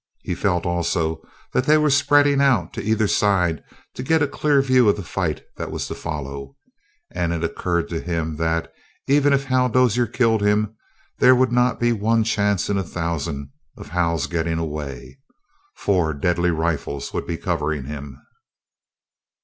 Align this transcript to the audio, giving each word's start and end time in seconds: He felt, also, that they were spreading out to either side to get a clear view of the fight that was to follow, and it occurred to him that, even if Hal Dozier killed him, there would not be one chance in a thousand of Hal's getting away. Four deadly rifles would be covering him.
He 0.23 0.33
felt, 0.33 0.65
also, 0.65 1.21
that 1.53 1.65
they 1.65 1.77
were 1.77 1.91
spreading 1.91 2.41
out 2.41 2.73
to 2.73 2.81
either 2.81 3.07
side 3.07 3.63
to 3.93 4.01
get 4.01 4.23
a 4.23 4.27
clear 4.27 4.59
view 4.63 4.89
of 4.89 4.95
the 4.95 5.03
fight 5.03 5.43
that 5.57 5.69
was 5.69 5.85
to 5.89 5.93
follow, 5.93 6.55
and 7.11 7.31
it 7.31 7.43
occurred 7.43 7.87
to 7.89 8.01
him 8.01 8.37
that, 8.37 8.73
even 9.07 9.31
if 9.31 9.43
Hal 9.43 9.69
Dozier 9.69 10.07
killed 10.07 10.41
him, 10.41 10.75
there 11.19 11.35
would 11.35 11.51
not 11.51 11.79
be 11.79 11.91
one 11.93 12.23
chance 12.23 12.67
in 12.67 12.79
a 12.79 12.83
thousand 12.83 13.51
of 13.77 13.89
Hal's 13.89 14.25
getting 14.25 14.57
away. 14.57 15.19
Four 15.75 16.15
deadly 16.15 16.49
rifles 16.49 17.13
would 17.13 17.27
be 17.27 17.37
covering 17.37 17.83
him. 17.85 18.19